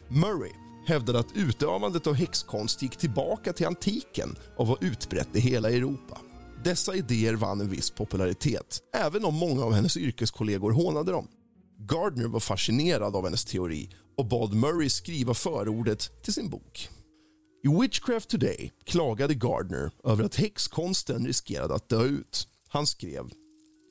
Murray 0.07 0.51
hävdade 0.87 1.19
att 1.19 1.35
utövandet 1.35 2.07
av 2.07 2.13
häxkonst 2.13 2.81
gick 2.81 2.97
tillbaka 2.97 3.53
till 3.53 3.67
antiken 3.67 4.35
och 4.57 4.67
var 4.67 4.77
utbrett 4.81 5.35
i 5.35 5.39
hela 5.39 5.69
Europa. 5.69 6.17
Dessa 6.63 6.95
idéer 6.95 7.33
vann 7.33 7.61
en 7.61 7.69
viss 7.69 7.89
popularitet, 7.89 8.79
även 8.95 9.25
om 9.25 9.35
många 9.35 9.63
av 9.63 9.73
hennes 9.73 9.97
yrkeskollegor 9.97 10.71
hånade 10.71 11.11
dem. 11.11 11.27
Gardner 11.79 12.27
var 12.27 12.39
fascinerad 12.39 13.15
av 13.15 13.23
hennes 13.23 13.45
teori 13.45 13.89
och 14.17 14.25
bad 14.25 14.53
Murray 14.53 14.89
skriva 14.89 15.33
förordet 15.33 16.23
till 16.23 16.33
sin 16.33 16.49
bok. 16.49 16.89
I 17.63 17.81
Witchcraft 17.81 18.29
Today 18.29 18.71
klagade 18.85 19.35
Gardner 19.35 19.91
över 20.03 20.23
att 20.23 20.35
häxkonsten 20.35 21.27
riskerade 21.27 21.75
att 21.75 21.89
dö 21.89 22.03
ut. 22.03 22.47
Han 22.67 22.87
skrev 22.87 23.29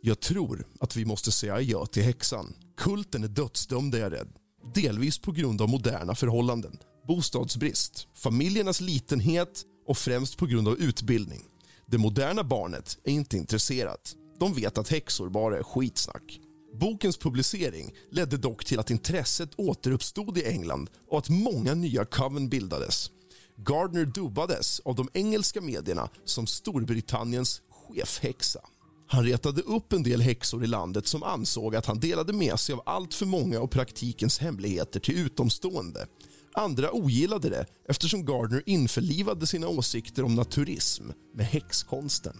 “Jag 0.02 0.20
tror 0.20 0.66
att 0.80 0.96
vi 0.96 1.04
måste 1.04 1.32
säga 1.32 1.54
adjö 1.54 1.86
till 1.86 2.02
häxan. 2.02 2.54
Kulten 2.76 3.24
är 3.24 3.28
dödsdömd 3.28 3.94
är 3.94 3.98
jag 3.98 4.12
rädd 4.12 4.28
delvis 4.74 5.18
på 5.18 5.32
grund 5.32 5.62
av 5.62 5.68
moderna 5.68 6.14
förhållanden, 6.14 6.78
bostadsbrist, 7.08 8.08
familjernas 8.14 8.80
litenhet 8.80 9.62
och 9.86 9.98
främst 9.98 10.36
på 10.36 10.46
grund 10.46 10.68
av 10.68 10.78
utbildning. 10.78 11.42
Det 11.86 11.98
moderna 11.98 12.44
barnet 12.44 12.98
är 13.04 13.12
inte 13.12 13.36
intresserat. 13.36 14.14
De 14.38 14.54
vet 14.54 14.78
att 14.78 14.88
häxor 14.88 15.28
bara 15.28 15.58
är 15.58 15.62
skitsnack. 15.62 16.40
Bokens 16.80 17.16
publicering 17.16 17.92
ledde 18.10 18.36
dock 18.36 18.64
till 18.64 18.78
att 18.78 18.90
intresset 18.90 19.50
återuppstod 19.56 20.38
i 20.38 20.44
England 20.44 20.90
och 21.08 21.18
att 21.18 21.28
många 21.28 21.74
nya 21.74 22.04
coven 22.04 22.48
bildades. 22.48 23.10
Gardner 23.56 24.04
dubbades 24.04 24.80
av 24.80 24.94
de 24.94 25.08
engelska 25.12 25.60
medierna 25.60 26.08
som 26.24 26.46
Storbritanniens 26.46 27.62
chefhäxa. 27.70 28.60
Han 29.08 29.24
retade 29.24 29.62
upp 29.62 29.92
en 29.92 30.02
del 30.02 30.20
häxor 30.20 30.64
i 30.64 30.66
landet 30.66 31.06
som 31.06 31.22
ansåg 31.22 31.76
att 31.76 31.86
han 31.86 32.00
delade 32.00 32.32
med 32.32 32.60
sig 32.60 32.72
av 32.72 32.82
allt 32.86 33.14
för 33.14 33.26
många 33.26 33.60
av 33.60 33.66
praktikens 33.66 34.38
hemligheter 34.38 35.00
till 35.00 35.18
utomstående. 35.18 36.06
Andra 36.54 36.92
ogillade 36.92 37.48
det 37.48 37.66
eftersom 37.88 38.24
Gardner 38.24 38.62
införlivade 38.66 39.46
sina 39.46 39.68
åsikter 39.68 40.24
om 40.24 40.34
naturism 40.34 41.04
med 41.34 41.46
häxkonsten. 41.46 42.36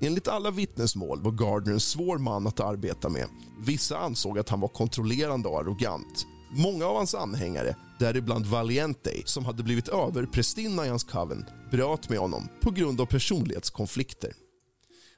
Enligt 0.00 0.28
alla 0.28 0.50
vittnesmål 0.50 1.22
var 1.22 1.32
Gardner 1.32 1.72
en 1.72 1.80
svår 1.80 2.18
man 2.18 2.46
att 2.46 2.60
arbeta 2.60 3.08
med. 3.08 3.28
Vissa 3.66 3.98
ansåg 3.98 4.38
att 4.38 4.48
han 4.48 4.60
var 4.60 4.68
kontrollerande 4.68 5.48
och 5.48 5.60
arrogant. 5.60 6.26
Många 6.50 6.86
av 6.86 6.96
hans 6.96 7.14
anhängare, 7.14 7.76
däribland 7.98 8.46
Valiente 8.46 9.10
som 9.24 9.44
hade 9.44 9.62
blivit 9.62 9.88
överprästinna 9.88 10.86
i 10.86 10.88
hans 10.88 11.04
coven, 11.04 11.44
bröt 11.70 12.08
med 12.08 12.18
honom 12.18 12.48
på 12.60 12.70
grund 12.70 13.00
av 13.00 13.06
personlighetskonflikter. 13.06 14.32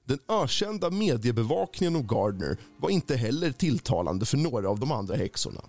Den 0.05 0.19
ökända 0.29 0.91
mediebevakningen 0.91 1.97
av 1.97 2.03
Gardner 2.03 2.57
var 2.79 2.91
inte 2.91 3.17
heller 3.17 3.53
tilltalande 3.53 4.27
för 4.27 4.37
några 4.37 4.69
av 4.69 4.81
de 4.81 4.93
andra 4.93 5.17
häxorna. 5.17 5.61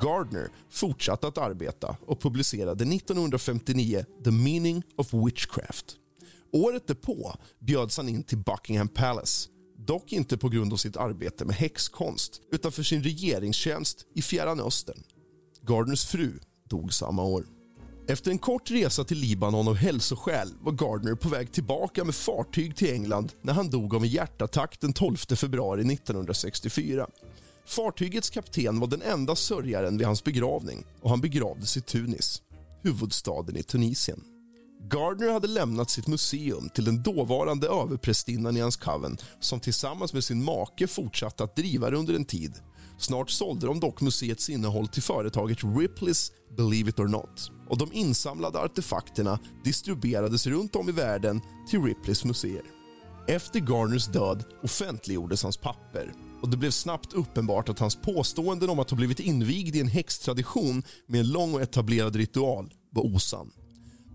Gardner 0.00 0.48
fortsatte 0.70 1.26
att 1.26 1.38
arbeta 1.38 1.96
och 2.06 2.20
publicerade 2.20 2.84
1959 2.84 4.04
The 4.24 4.30
Meaning 4.30 4.82
of 4.96 5.14
Witchcraft. 5.14 5.96
Året 6.52 6.86
därpå 6.86 7.34
bjöds 7.58 7.96
han 7.96 8.08
in 8.08 8.22
till 8.22 8.38
Buckingham 8.38 8.88
Palace 8.88 9.48
dock 9.86 10.12
inte 10.12 10.38
på 10.38 10.48
grund 10.48 10.72
av 10.72 10.76
sitt 10.76 10.96
arbete 10.96 11.44
med 11.44 11.56
häxkonst 11.56 12.40
utan 12.52 12.72
för 12.72 12.82
sin 12.82 13.02
regeringstjänst 13.02 14.06
i 14.14 14.22
Fjärran 14.22 14.60
Östern. 14.60 15.02
Gardners 15.66 16.04
fru 16.04 16.38
dog 16.68 16.92
samma 16.92 17.22
år. 17.22 17.46
Efter 18.08 18.30
en 18.30 18.38
kort 18.38 18.70
resa 18.70 19.04
till 19.04 19.18
Libanon 19.18 19.68
av 19.68 19.74
hälsoskäl 19.74 20.48
var 20.60 20.72
Gardner 20.72 21.14
på 21.14 21.28
väg 21.28 21.52
tillbaka 21.52 22.04
med 22.04 22.14
fartyg 22.14 22.76
till 22.76 22.92
England 22.92 23.32
när 23.42 23.52
han 23.52 23.70
dog 23.70 23.94
av 23.94 24.02
en 24.02 24.08
hjärtattack 24.08 24.80
den 24.80 24.92
12 24.92 25.16
februari 25.16 25.92
1964. 25.94 27.06
Fartygets 27.66 28.30
kapten 28.30 28.80
var 28.80 28.86
den 28.86 29.02
enda 29.02 29.36
sörjaren 29.36 29.98
vid 29.98 30.06
hans 30.06 30.24
begravning 30.24 30.84
och 31.00 31.10
han 31.10 31.20
begravdes 31.20 31.76
i 31.76 31.80
Tunis, 31.80 32.42
huvudstaden 32.82 33.56
i 33.56 33.62
Tunisien. 33.62 34.35
Gardner 34.90 35.32
hade 35.32 35.48
lämnat 35.48 35.90
sitt 35.90 36.06
museum 36.06 36.68
till 36.68 36.84
den 36.84 37.02
dåvarande 37.02 37.66
överprästinnan 37.66 38.56
i 38.56 38.60
hans 38.60 38.76
coven 38.76 39.16
som 39.40 39.60
tillsammans 39.60 40.12
med 40.12 40.24
sin 40.24 40.44
make 40.44 40.86
fortsatte 40.86 41.44
att 41.44 41.56
driva 41.56 41.90
det 41.90 41.96
under 41.96 42.14
en 42.14 42.24
tid. 42.24 42.54
Snart 42.98 43.30
sålde 43.30 43.66
de 43.66 43.80
dock 43.80 44.00
museets 44.00 44.48
innehåll 44.48 44.88
till 44.88 45.02
företaget 45.02 45.58
Ripley's 45.58 46.32
Believe 46.56 46.90
It 46.90 46.98
or 46.98 47.08
Not 47.08 47.50
och 47.68 47.78
de 47.78 47.92
insamlade 47.92 48.58
artefakterna 48.58 49.38
distribuerades 49.64 50.46
runt 50.46 50.76
om 50.76 50.88
i 50.88 50.92
världen 50.92 51.40
till 51.70 51.82
Ripleys 51.82 52.24
museer. 52.24 52.62
Efter 53.28 53.60
Garners 53.60 54.06
död 54.06 54.44
offentliggjordes 54.62 55.42
hans 55.42 55.56
papper 55.56 56.12
och 56.42 56.48
det 56.48 56.56
blev 56.56 56.70
snabbt 56.70 57.12
uppenbart 57.12 57.68
att 57.68 57.78
hans 57.78 57.96
påståenden 57.96 58.70
om 58.70 58.78
att 58.78 58.90
ha 58.90 58.96
blivit 58.96 59.20
invigd 59.20 59.76
i 59.76 59.80
en 59.80 59.88
häxtradition 59.88 60.82
med 61.06 61.20
en 61.20 61.30
lång 61.30 61.54
och 61.54 61.62
etablerad 61.62 62.16
ritual 62.16 62.72
var 62.90 63.14
osann. 63.14 63.52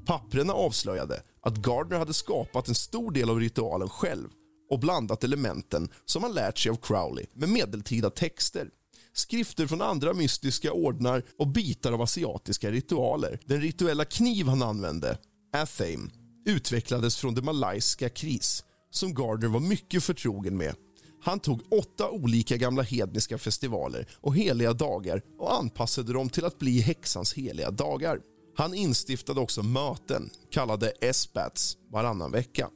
Papprena 0.06 0.54
avslöjade 0.54 1.22
att 1.42 1.58
Gardner 1.58 2.00
hade 2.00 2.14
skapat 2.14 2.68
en 2.68 2.76
stor 2.76 3.12
del 3.12 3.30
av 3.30 3.40
ritualen 3.40 3.90
själv 3.90 4.30
och 4.70 4.80
blandat 4.80 5.24
elementen 5.24 5.90
som 6.06 6.24
han 6.24 6.34
lärt 6.34 6.58
sig 6.58 6.70
av 6.72 6.76
Crowley 6.76 7.26
med 7.34 7.50
medeltida 7.50 8.10
texter 8.10 8.70
skrifter 9.14 9.68
från 9.68 9.82
andra 9.82 10.14
mystiska 10.14 10.74
ordnar 10.74 11.24
och 11.38 11.48
bitar 11.48 11.92
av 11.92 12.02
asiatiska 12.02 12.72
ritualer. 12.72 13.40
Den 13.46 13.62
rituella 13.62 14.06
kniv 14.06 14.48
han 14.48 14.62
använde, 14.62 15.18
Athame, 15.54 16.10
utvecklades 16.46 17.18
från 17.18 17.36
det 17.36 17.42
malaysiska 17.42 18.10
kris 18.10 18.64
som 18.90 19.14
Gardner 19.14 19.48
var 19.48 19.60
mycket 19.60 20.04
förtrogen 20.04 20.58
med. 20.58 20.76
Han 21.24 21.40
tog 21.40 21.62
åtta 21.74 22.10
olika 22.10 22.58
gamla 22.58 22.84
hedniska 22.84 23.38
festivaler 23.38 24.08
och 24.14 24.36
heliga 24.36 24.74
dagar 24.74 25.22
och 25.40 25.54
anpassade 25.54 26.14
dem 26.14 26.30
till 26.30 26.46
att 26.46 26.60
bli 26.60 26.82
häxans 26.82 27.34
heliga 27.34 27.72
dagar. 27.72 28.20
Han 28.56 28.74
instiftade 28.74 29.40
också 29.40 29.64
möten, 29.64 30.30
kallade 30.52 30.90
esbats, 31.02 31.78
varannan 31.92 32.32
vecka. 32.32 32.70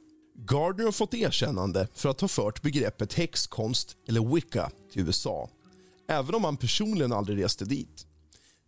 Gardner 0.48 0.84
har 0.84 0.92
fått 0.92 1.14
erkännande 1.14 1.88
för 1.94 2.08
att 2.08 2.20
ha 2.20 2.28
fört 2.28 2.62
begreppet 2.62 3.14
häxkonst, 3.14 3.96
eller 4.08 4.34
wicca, 4.34 4.70
till 4.92 5.02
USA 5.02 5.50
även 6.08 6.34
om 6.34 6.44
han 6.44 6.56
personligen 6.56 7.12
aldrig 7.12 7.44
reste 7.44 7.64
dit. 7.64 8.06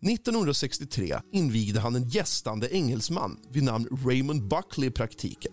1963 0.02 1.18
invigde 1.32 1.80
han 1.80 1.96
en 1.96 2.08
gästande 2.08 2.74
engelsman 2.74 3.38
vid 3.50 3.62
namn 3.62 3.88
Raymond 4.06 4.48
Buckley 4.48 4.88
i 4.88 4.92
praktiken. 4.92 5.52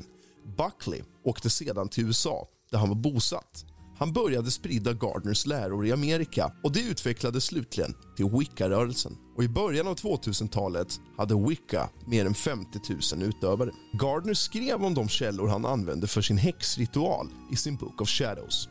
Buckley 0.57 1.01
åkte 1.23 1.49
sedan 1.49 1.89
till 1.89 2.05
USA, 2.05 2.47
där 2.71 2.77
han 2.77 2.89
var 2.89 2.95
bosatt. 2.95 3.65
Han 3.97 4.13
började 4.13 4.51
sprida 4.51 4.93
Gardners 4.93 5.45
läror 5.45 5.87
i 5.87 5.91
Amerika 5.91 6.51
och 6.63 6.71
det 6.71 6.81
utvecklades 6.81 7.45
slutligen 7.45 7.93
till 8.15 8.25
Wicca-rörelsen. 8.25 9.17
Och 9.37 9.43
I 9.43 9.49
början 9.49 9.87
av 9.87 9.95
2000-talet 9.95 10.99
hade 11.17 11.47
Wicca 11.47 11.89
mer 12.07 12.25
än 12.25 12.33
50 12.33 12.79
000 13.15 13.23
utövare. 13.23 13.71
Gardner 13.93 14.33
skrev 14.33 14.85
om 14.85 14.93
de 14.93 15.09
källor 15.09 15.47
han 15.47 15.65
använde 15.65 16.07
för 16.07 16.21
sin 16.21 16.37
häxritual 16.37 17.27
i 17.51 17.55
sin 17.55 17.75
Book 17.75 18.01
of 18.01 18.09
Shadows. 18.09 18.69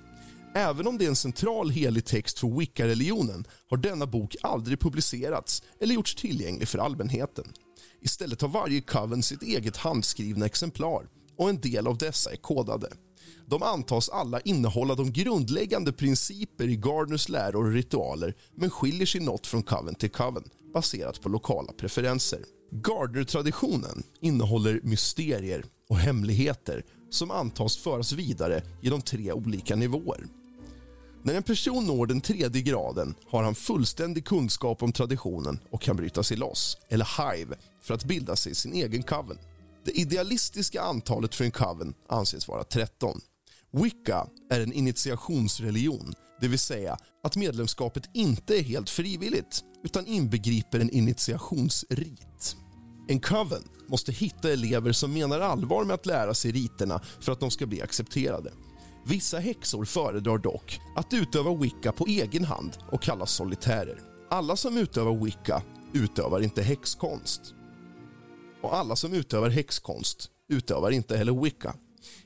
Även 0.54 0.86
om 0.86 0.98
det 0.98 1.04
är 1.04 1.08
en 1.08 1.16
central 1.16 1.70
helig 1.70 2.04
text 2.04 2.38
för 2.38 2.58
wicca-religionen 2.58 3.44
har 3.70 3.76
denna 3.76 4.06
bok 4.06 4.36
aldrig 4.42 4.80
publicerats 4.80 5.62
eller 5.80 5.94
gjorts 5.94 6.14
tillgänglig 6.14 6.68
för 6.68 6.78
allmänheten. 6.78 7.44
Istället 8.02 8.42
har 8.42 8.48
varje 8.48 8.80
coven 8.80 9.22
sitt 9.22 9.42
eget 9.42 9.76
handskrivna 9.76 10.46
exemplar 10.46 11.08
och 11.38 11.48
en 11.48 11.60
del 11.60 11.86
av 11.86 11.98
dessa 11.98 12.32
är 12.32 12.36
kodade. 12.36 12.88
De 13.46 13.62
antas 13.62 14.08
alla 14.08 14.40
innehålla 14.40 14.94
de 14.94 15.12
grundläggande 15.12 15.92
principer 15.92 16.68
i 16.68 16.76
Gardners 16.76 17.28
läror 17.28 17.66
och 17.66 17.72
ritualer 17.72 18.34
men 18.54 18.70
skiljer 18.70 19.06
sig 19.06 19.20
något 19.20 19.46
från 19.46 19.62
coven 19.62 19.94
till 19.94 20.10
coven 20.10 20.44
baserat 20.74 21.20
på 21.20 21.28
lokala 21.28 21.72
preferenser. 21.72 22.40
Gardner-traditionen 22.70 24.02
innehåller 24.20 24.80
mysterier 24.82 25.64
och 25.88 25.96
hemligheter 25.96 26.84
som 27.10 27.30
antas 27.30 27.76
föras 27.76 28.12
vidare 28.12 28.62
genom 28.80 29.02
tre 29.02 29.32
olika 29.32 29.76
nivåer. 29.76 30.26
När 31.22 31.34
en 31.34 31.42
person 31.42 31.86
når 31.86 32.06
den 32.06 32.20
tredje 32.20 32.62
graden 32.62 33.14
har 33.26 33.42
han 33.42 33.54
fullständig 33.54 34.24
kunskap 34.24 34.82
om 34.82 34.92
traditionen 34.92 35.58
och 35.70 35.82
kan 35.82 35.96
bryta 35.96 36.22
sig 36.22 36.36
loss, 36.36 36.76
eller 36.88 37.34
hive, 37.34 37.56
för 37.82 37.94
att 37.94 38.04
bilda 38.04 38.36
sig 38.36 38.54
sin 38.54 38.72
egen 38.72 39.02
coven. 39.02 39.38
Det 39.84 39.90
idealistiska 39.90 40.82
antalet 40.82 41.34
för 41.34 41.44
en 41.44 41.50
coven 41.50 41.94
anses 42.08 42.48
vara 42.48 42.64
13. 42.64 43.20
Wicca 43.72 44.26
är 44.50 44.60
en 44.60 44.72
initiationsreligion, 44.72 46.14
det 46.40 46.48
vill 46.48 46.58
säga 46.58 46.96
att 47.24 47.36
medlemskapet 47.36 48.02
inte 48.14 48.58
är 48.58 48.62
helt 48.62 48.90
frivilligt 48.90 49.64
utan 49.84 50.06
inbegriper 50.06 50.80
en 50.80 50.90
initiationsrit. 50.90 52.56
En 53.08 53.20
coven 53.20 53.62
måste 53.88 54.12
hitta 54.12 54.52
elever 54.52 54.92
som 54.92 55.12
menar 55.12 55.40
allvar 55.40 55.84
med 55.84 55.94
att 55.94 56.06
lära 56.06 56.34
sig 56.34 56.52
riterna 56.52 57.00
för 57.20 57.32
att 57.32 57.40
de 57.40 57.50
ska 57.50 57.66
bli 57.66 57.82
accepterade. 57.82 58.52
Vissa 59.06 59.38
häxor 59.38 59.84
föredrar 59.84 60.38
dock 60.38 60.80
att 60.96 61.12
utöva 61.12 61.54
wicca 61.54 61.92
på 61.92 62.06
egen 62.06 62.44
hand 62.44 62.76
och 62.92 63.02
kallas 63.02 63.30
solitärer. 63.30 64.00
Alla 64.30 64.56
som 64.56 64.76
utövar 64.76 65.24
wicca 65.24 65.62
utövar 65.92 66.40
inte 66.40 66.62
häxkonst. 66.62 67.54
Och 68.64 68.76
alla 68.76 68.96
som 68.96 69.14
utövar 69.14 69.50
häxkonst 69.50 70.30
utövar 70.48 70.90
inte 70.90 71.16
heller 71.16 71.42
wicca. 71.42 71.74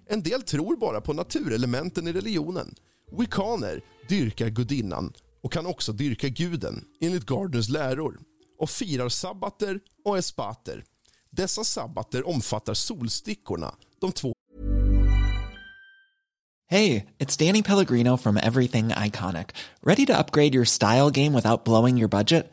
En 0.06 0.22
del 0.22 0.42
tror 0.42 0.76
bara 0.76 1.00
på 1.00 1.12
naturelementen 1.12 2.08
i 2.08 2.12
religionen. 2.12 2.74
Wiccaner 3.18 3.80
dyrkar 4.08 4.48
gudinnan 4.48 5.12
och 5.42 5.52
kan 5.52 5.66
också 5.66 5.92
dyrka 5.92 6.28
guden 6.28 6.84
enligt 7.00 7.26
Gardners 7.26 7.68
läror 7.68 8.20
och 8.58 8.70
firar 8.70 9.08
sabbater 9.08 9.80
och 10.04 10.18
espater. 10.18 10.84
Dessa 11.30 11.64
sabbater 11.64 12.28
omfattar 12.28 12.74
solstickorna, 12.74 13.74
de 14.00 14.12
två 14.12 14.32
Hej, 16.70 17.06
det 17.16 17.40
är 17.40 17.46
Danny 17.46 17.62
Pellegrino 17.62 18.16
från 18.16 18.36
Everything 18.36 18.92
Iconic. 19.06 19.46
Ready 19.82 20.06
to 20.06 20.12
upgrade 20.12 20.54
your 20.54 20.64
style 20.64 21.10
game 21.10 21.36
without 21.36 21.64
blowing 21.64 21.98
your 21.98 22.08
budget? 22.08 22.52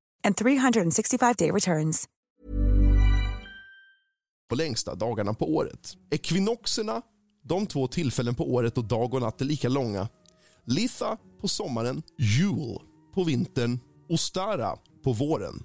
and 0.23 0.35
365-day 0.35 1.51
returns. 1.51 2.07
på 4.51 4.55
längsta 4.55 4.95
dagarna 4.95 5.33
på 5.33 5.55
året. 5.55 5.97
Ekvinoxerna, 6.09 7.01
de 7.43 7.67
två 7.67 7.87
tillfällen 7.87 8.35
på 8.35 8.53
året 8.53 8.75
då 8.75 8.81
dag 8.81 9.13
och 9.13 9.21
natt 9.21 9.41
är 9.41 9.45
lika 9.45 9.69
långa. 9.69 10.07
Litha 10.65 11.17
på 11.41 11.47
sommaren, 11.47 12.03
Jul 12.17 12.79
på 13.13 13.23
vintern, 13.23 13.79
Ostara 14.09 14.77
på 15.03 15.13
våren 15.13 15.63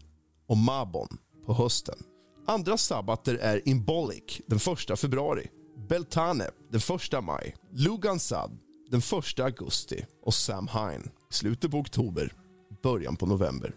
och 0.48 0.56
Mabon 0.56 1.08
på 1.46 1.54
hösten. 1.54 1.98
Andra 2.46 2.78
sabbater 2.78 3.34
är 3.34 3.68
Imbolic 3.68 4.40
den 4.46 4.58
1 4.90 4.98
februari, 4.98 5.46
Beltane 5.88 6.50
den 6.70 6.80
1 7.14 7.24
maj, 7.24 7.56
Lugansad 7.72 8.58
den 8.90 9.00
1 9.00 9.40
augusti 9.40 10.06
och 10.22 10.34
Samhain 10.34 11.10
i 11.30 11.34
slutet 11.34 11.70
på 11.70 11.76
oktober, 11.76 12.32
början 12.82 13.16
på 13.16 13.26
november. 13.26 13.74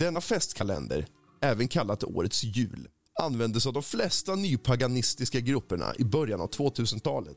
Denna 0.00 0.20
festkalender, 0.20 1.06
även 1.42 1.68
kallat 1.68 2.04
årets 2.04 2.44
jul, 2.44 2.88
användes 3.22 3.66
av 3.66 3.72
de 3.72 3.82
flesta 3.82 4.34
nypaganistiska 4.34 5.40
grupperna 5.40 5.92
i 5.98 6.04
början 6.04 6.40
av 6.40 6.50
2000-talet. 6.50 7.36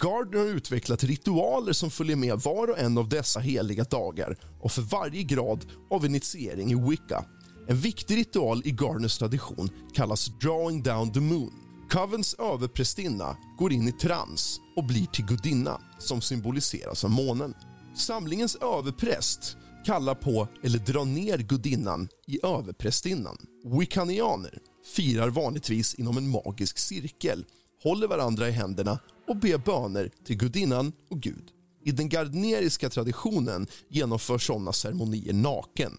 Gardner 0.00 0.38
har 0.38 0.46
utvecklat 0.46 1.04
ritualer 1.04 1.72
som 1.72 1.90
följer 1.90 2.16
med 2.16 2.38
var 2.38 2.70
och 2.70 2.78
en 2.78 2.98
av 2.98 3.08
dessa 3.08 3.40
heliga 3.40 3.84
dagar 3.84 4.36
och 4.60 4.72
för 4.72 4.82
varje 4.82 5.22
grad 5.22 5.66
av 5.90 6.06
initiering 6.06 6.72
i 6.72 6.90
Wicca. 6.90 7.24
En 7.68 7.76
viktig 7.76 8.16
ritual 8.16 8.62
i 8.64 8.70
Gardners 8.70 9.18
tradition 9.18 9.70
kallas 9.94 10.30
drawing 10.40 10.82
down 10.82 11.12
the 11.12 11.20
moon. 11.20 11.52
Covens 11.90 12.34
överprästinna 12.34 13.36
går 13.58 13.72
in 13.72 13.88
i 13.88 13.92
trans 13.92 14.60
och 14.76 14.84
blir 14.84 15.06
till 15.06 15.26
gudinna 15.26 15.80
som 15.98 16.20
symboliseras 16.20 17.04
av 17.04 17.10
månen. 17.10 17.54
Samlingens 17.96 18.56
överpräst 18.56 19.56
kallar 19.84 20.14
på 20.14 20.48
eller 20.62 20.78
drar 20.78 21.04
ner 21.04 21.38
gudinnan 21.38 22.08
i 22.26 22.46
överprästinnan. 22.46 23.36
Wiccanianer 23.64 24.58
firar 24.96 25.28
vanligtvis 25.28 25.94
inom 25.94 26.16
en 26.16 26.28
magisk 26.28 26.78
cirkel, 26.78 27.44
håller 27.82 28.08
varandra 28.08 28.48
i 28.48 28.52
händerna 28.52 28.98
och 29.28 29.36
ber 29.36 29.58
böner 29.58 30.10
till 30.24 30.36
gudinnan 30.36 30.92
och 31.10 31.20
Gud. 31.20 31.50
I 31.84 31.92
den 31.92 32.08
gardneriska 32.08 32.90
traditionen 32.90 33.66
genomförs 33.88 34.46
sådana 34.46 34.72
ceremonier 34.72 35.32
naken. 35.32 35.98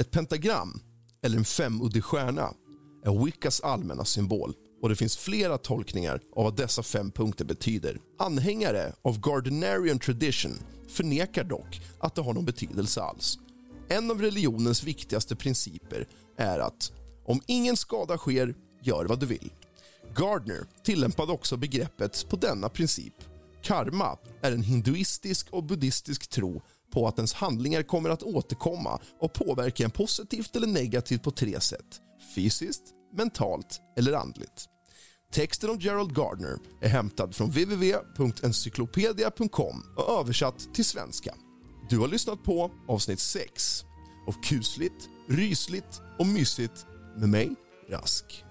Ett 0.00 0.10
pentagram, 0.10 0.80
eller 1.22 1.38
en 1.38 1.44
femuddig 1.44 2.04
stjärna, 2.04 2.54
är 3.04 3.24
Wiccas 3.24 3.60
allmänna 3.60 4.04
symbol 4.04 4.54
och 4.82 4.88
det 4.88 4.96
finns 4.96 5.16
flera 5.16 5.58
tolkningar 5.58 6.20
av 6.36 6.44
vad 6.44 6.56
dessa 6.56 6.82
fem 6.82 7.10
punkter 7.10 7.44
betyder. 7.44 8.00
Anhängare 8.18 8.92
av 9.02 9.20
Gardnerian 9.20 9.98
tradition 9.98 10.58
förnekar 10.88 11.44
dock 11.44 11.80
att 11.98 12.14
det 12.14 12.22
har 12.22 12.34
någon 12.34 12.44
betydelse 12.44 13.00
alls. 13.00 13.38
En 13.88 14.10
av 14.10 14.22
religionens 14.22 14.84
viktigaste 14.84 15.36
principer 15.36 16.08
är 16.36 16.58
att 16.58 16.92
om 17.24 17.40
ingen 17.46 17.76
skada 17.76 18.18
sker, 18.18 18.54
gör 18.82 19.04
vad 19.04 19.20
du 19.20 19.26
vill. 19.26 19.52
Gardner 20.14 20.66
tillämpade 20.84 21.32
också 21.32 21.56
begreppet 21.56 22.26
på 22.28 22.36
denna 22.36 22.68
princip. 22.68 23.14
Karma 23.62 24.18
är 24.40 24.52
en 24.52 24.62
hinduistisk 24.62 25.46
och 25.50 25.64
buddhistisk 25.64 26.28
tro 26.28 26.62
på 26.92 27.08
att 27.08 27.18
ens 27.18 27.32
handlingar 27.32 27.82
kommer 27.82 28.10
att 28.10 28.22
återkomma 28.22 29.00
och 29.20 29.32
påverka 29.32 29.84
en 29.84 29.90
positivt 29.90 30.56
eller 30.56 30.66
negativt 30.66 31.22
på 31.22 31.30
tre 31.30 31.60
sätt. 31.60 32.00
Fysiskt, 32.34 32.82
mentalt 33.16 33.80
eller 33.96 34.12
andligt. 34.12 34.68
Texten 35.32 35.70
om 35.70 35.78
Gerald 35.78 36.14
Gardner 36.14 36.58
är 36.80 36.88
hämtad 36.88 37.34
från 37.34 37.50
www.encyklopedia.com 37.50 39.84
och 39.96 40.20
översatt 40.20 40.74
till 40.74 40.84
svenska. 40.84 41.34
Du 41.90 41.98
har 41.98 42.08
lyssnat 42.08 42.44
på 42.44 42.70
avsnitt 42.88 43.20
6 43.20 43.84
av 44.28 44.34
kusligt, 44.42 45.08
rysligt 45.28 46.00
och 46.18 46.26
mysigt 46.26 46.86
med 47.18 47.28
mig, 47.28 47.54
Rask. 47.90 48.44